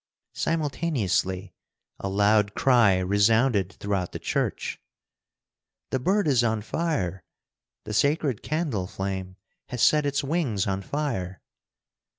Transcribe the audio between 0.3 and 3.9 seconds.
Simultaneously a loud cry resounded